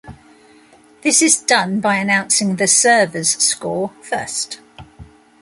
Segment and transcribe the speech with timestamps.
[1.03, 4.59] This is done by announcing the server's score first.